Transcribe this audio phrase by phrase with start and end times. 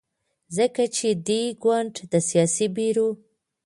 [0.57, 3.09] ځکه چې دې ګوند د سیاسي بیرو